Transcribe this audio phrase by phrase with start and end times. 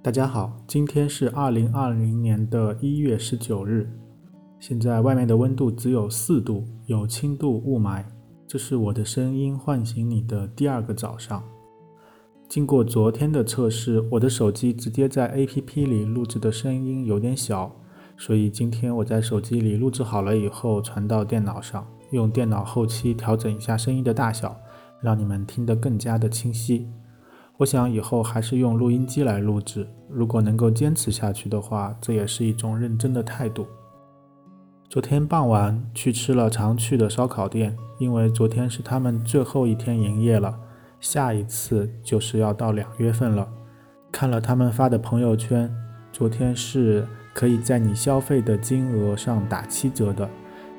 [0.00, 3.90] 大家好，今天是二零二零年的一月十九日，
[4.60, 8.04] 现在外面的温度只有四度，有轻度雾霾。
[8.46, 11.42] 这是我的声音唤醒你的第二个早上。
[12.48, 17.74] 经过昨天的测试，我的手机直接在 APP 里录制的声音有点小，
[18.16, 24.56] 所以今天我在手机里录制好了以后传到电脑上，用电脑后期调整一下声音的大小，
[25.02, 26.86] 让你们听得更加的清晰。
[27.58, 29.84] 我想以后还是用录音机来录制。
[30.08, 33.66] 如果能够坚持下去的话，这也是一种认真的态度。
[34.88, 40.56] 昨天傍晚去吃了常去的烧烤店，因为昨天是他们最后一天营业了，
[41.00, 43.48] 下一次就是要到两月份了。
[44.12, 45.68] 看了他们发的朋友圈，
[46.12, 50.30] 昨天是可以在你消费的金额上打七折的。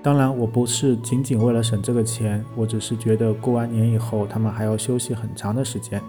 [0.00, 6.00] 当然，我不是仅仅为了省这个钱，我只是觉得过完年以后他们还要休息很长的时间。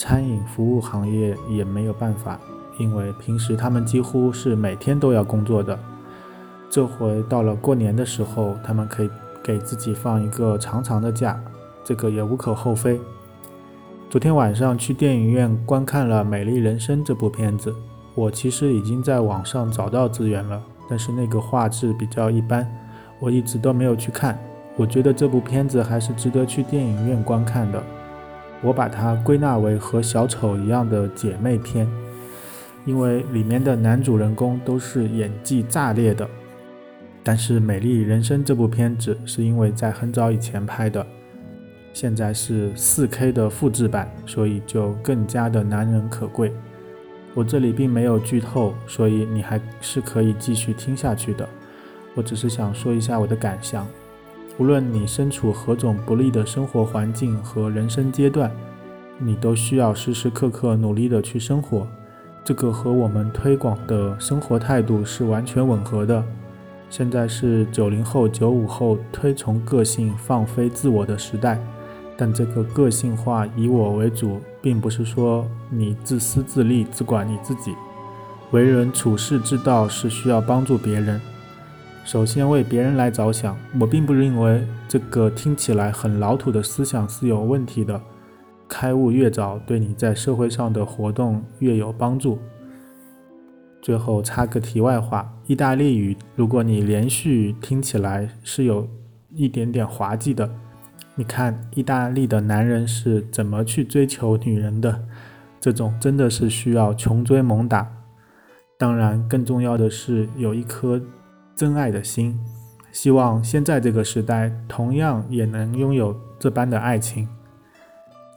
[0.00, 2.40] 餐饮服务行业也没有办法，
[2.78, 5.78] 因为平时他们几乎是每天都要工作的。
[6.70, 9.10] 这回到了过年的时候，他们可以
[9.44, 11.38] 给自己放一个长长的假，
[11.84, 12.98] 这个也无可厚非。
[14.08, 17.74] 昨天晚上去电影院观看了《美丽人生》这部片子，
[18.14, 22.66] 我其实已经在网上找到资源了，但是那个画质比较一般，
[23.18, 24.38] 我一直都没有去看。
[24.78, 27.82] 我觉得这部片子还是值得去电影院观看的。
[28.62, 31.88] 我把它归纳为和小丑一样的姐妹片，
[32.84, 36.28] 因为里面的男主人公都是演技炸裂的。
[37.22, 41.06] 但是《美丽人生》这部片子是因为在很早以前拍的，
[41.92, 46.52] 现在是 4K 的复制版，所以就更加的难能可贵。
[47.34, 51.48] 我这里并没有剧透，所以你还是可以继续听下去的。
[52.14, 53.86] 我只是想说一下我的感想。
[54.60, 58.52] 无论你身处何种不利的生活环境和人生阶段，
[59.16, 61.86] 你都需要时时刻刻努力的去生活。
[62.44, 66.22] 这个和我们推广的生活态度是完全吻合的。
[66.90, 71.58] 现在是九零后、九五后推崇个性、放飞自我的时代，
[72.14, 77.74] 但这个个性化、以我为主，并不是说你自私自利、只管你自己。
[78.50, 81.18] 为人处事之道是需要帮助别人。
[82.04, 88.00] 首先为别人来着想，我并不认为这个听起来很老土的思想是有问题的。
[88.66, 92.38] 开悟越早，对你在社会上的活动越有帮助。
[93.82, 98.88] 最后插个题外话，意大利语，如果你连续听起来是有
[99.32, 100.50] 一点点滑稽的。
[101.14, 105.04] 你看意大利的男人是怎么去追求女人的？
[105.60, 107.86] 这种真的是需要穷追猛打。
[108.78, 111.00] 当然，更重要的是有一颗。
[111.60, 112.40] 真爱的心，
[112.90, 117.28] 希望现在这个时代同样也能拥有这般的爱情。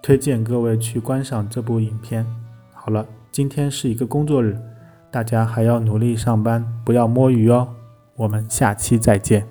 [0.01, 2.25] 推荐各位去观赏这部影片。
[2.73, 4.59] 好了，今天是一个工作日，
[5.09, 7.69] 大家还要努力上班，不要摸鱼哦。
[8.17, 9.47] 我们下期再见。